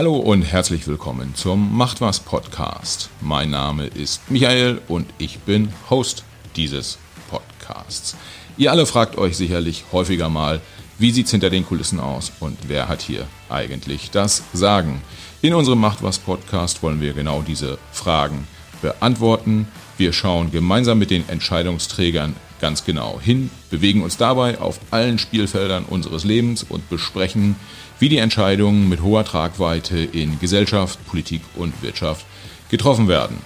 Hallo 0.00 0.16
und 0.16 0.40
herzlich 0.40 0.86
willkommen 0.86 1.34
zum 1.34 1.76
Macht 1.76 2.00
was 2.00 2.20
Podcast. 2.20 3.10
Mein 3.20 3.50
Name 3.50 3.84
ist 3.84 4.30
Michael 4.30 4.80
und 4.88 5.06
ich 5.18 5.40
bin 5.40 5.74
Host 5.90 6.24
dieses 6.56 6.96
Podcasts. 7.28 8.16
Ihr 8.56 8.70
alle 8.70 8.86
fragt 8.86 9.18
euch 9.18 9.36
sicherlich 9.36 9.84
häufiger 9.92 10.30
mal, 10.30 10.62
wie 10.98 11.10
sieht's 11.10 11.32
hinter 11.32 11.50
den 11.50 11.66
Kulissen 11.66 12.00
aus 12.00 12.32
und 12.40 12.56
wer 12.66 12.88
hat 12.88 13.02
hier 13.02 13.26
eigentlich 13.50 14.10
das 14.10 14.42
Sagen? 14.54 15.02
In 15.42 15.52
unserem 15.52 15.80
Macht 15.80 16.02
was 16.02 16.18
Podcast 16.18 16.82
wollen 16.82 17.02
wir 17.02 17.12
genau 17.12 17.42
diese 17.42 17.76
Fragen 17.92 18.48
beantworten. 18.80 19.68
Wir 20.00 20.14
schauen 20.14 20.50
gemeinsam 20.50 20.98
mit 20.98 21.10
den 21.10 21.28
Entscheidungsträgern 21.28 22.34
ganz 22.58 22.86
genau 22.86 23.20
hin, 23.20 23.50
bewegen 23.68 24.02
uns 24.02 24.16
dabei 24.16 24.58
auf 24.58 24.80
allen 24.90 25.18
Spielfeldern 25.18 25.84
unseres 25.84 26.24
Lebens 26.24 26.62
und 26.62 26.88
besprechen, 26.88 27.56
wie 27.98 28.08
die 28.08 28.16
Entscheidungen 28.16 28.88
mit 28.88 29.02
hoher 29.02 29.26
Tragweite 29.26 29.98
in 29.98 30.40
Gesellschaft, 30.40 30.98
Politik 31.06 31.42
und 31.54 31.82
Wirtschaft 31.82 32.24
getroffen 32.70 33.08
werden. 33.08 33.36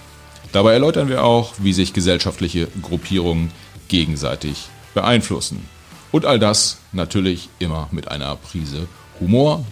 Dabei 0.53 0.71
erläutern 0.71 1.09
wir 1.09 1.25
auch, 1.25 1.55
wie 1.57 1.73
sich 1.73 1.91
gesellschaftliche 1.91 2.69
Gruppierungen 2.81 3.51
gegenseitig 3.89 4.69
beeinflussen. 4.93 5.67
Und 6.13 6.23
all 6.23 6.39
das 6.39 6.77
natürlich 6.93 7.49
immer 7.59 7.89
mit 7.91 8.07
einer 8.07 8.33
Prise 8.37 8.87
Humor. 9.19 9.65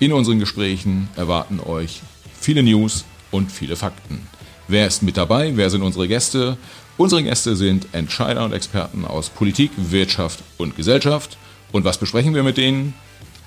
In 0.00 0.14
unseren 0.14 0.38
Gesprächen 0.38 1.10
erwarten 1.16 1.60
euch 1.60 2.00
viele 2.40 2.62
News 2.62 3.04
und 3.30 3.52
viele 3.52 3.76
Fakten. 3.76 4.26
Wer 4.66 4.86
ist 4.86 5.02
mit 5.02 5.16
dabei? 5.16 5.52
Wer 5.56 5.68
sind 5.68 5.82
unsere 5.82 6.08
Gäste? 6.08 6.56
Unsere 6.96 7.22
Gäste 7.22 7.54
sind 7.54 7.88
Entscheider 7.92 8.44
und 8.44 8.52
Experten 8.52 9.04
aus 9.04 9.28
Politik, 9.28 9.72
Wirtschaft 9.76 10.42
und 10.56 10.76
Gesellschaft. 10.76 11.36
Und 11.72 11.84
was 11.84 11.98
besprechen 11.98 12.34
wir 12.34 12.42
mit 12.42 12.56
denen? 12.56 12.94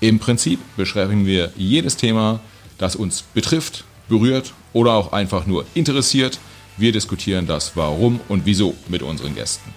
Im 0.00 0.20
Prinzip 0.20 0.60
besprechen 0.76 1.26
wir 1.26 1.50
jedes 1.56 1.96
Thema, 1.96 2.38
das 2.76 2.94
uns 2.94 3.22
betrifft, 3.22 3.84
berührt 4.08 4.52
oder 4.72 4.92
auch 4.92 5.12
einfach 5.12 5.46
nur 5.46 5.64
interessiert. 5.74 6.38
Wir 6.76 6.92
diskutieren 6.92 7.48
das 7.48 7.72
Warum 7.74 8.20
und 8.28 8.46
Wieso 8.46 8.76
mit 8.88 9.02
unseren 9.02 9.34
Gästen. 9.34 9.74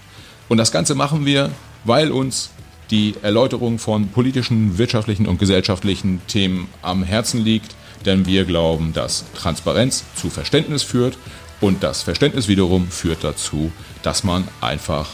Und 0.48 0.58
das 0.58 0.72
Ganze 0.72 0.94
machen 0.94 1.26
wir, 1.26 1.50
weil 1.86 2.12
uns 2.12 2.52
die 2.92 3.16
Erläuterung 3.24 3.80
von 3.80 4.10
politischen, 4.10 4.78
wirtschaftlichen 4.78 5.26
und 5.26 5.40
gesellschaftlichen 5.40 6.22
Themen 6.28 6.68
am 6.84 7.04
Herzen 7.04 7.44
liegt, 7.44 7.76
denn 8.06 8.26
wir 8.26 8.46
glauben, 8.46 8.94
dass 8.94 9.26
Transparenz 9.34 10.04
zu 10.16 10.30
Verständnis 10.30 10.84
führt 10.84 11.18
und 11.60 11.84
das 11.84 12.02
Verständnis 12.02 12.48
wiederum 12.48 12.90
führt 12.90 13.24
dazu, 13.24 13.72
dass 14.04 14.24
man 14.24 14.48
einfach 14.60 15.08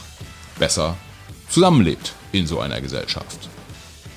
besser 0.58 0.96
zusammenlebt 1.50 2.14
in 2.32 2.48
so 2.48 2.60
einer 2.60 2.82
Gesellschaft. 2.82 3.50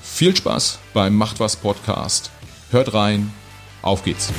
Viel 0.01 0.35
Spaß 0.35 0.79
beim 0.93 1.15
Macht 1.15 1.39
was 1.39 1.55
Podcast. 1.55 2.31
Hört 2.71 2.93
rein. 2.93 3.33
Auf 3.81 4.03
geht's. 4.03 4.31